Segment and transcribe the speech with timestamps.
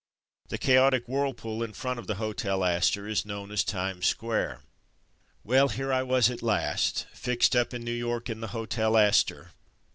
[0.47, 4.63] The chaotic whirlpool in front of the Hotel Astor is known as Times Square.
[5.43, 9.51] Well, here I was at last, fixed up in New York in the Hotel Astor.